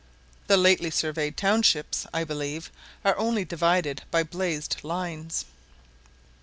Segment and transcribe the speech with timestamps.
[0.47, 2.71] The lately surveyed townships, I believe,
[3.05, 5.45] are only divided by blazed lines.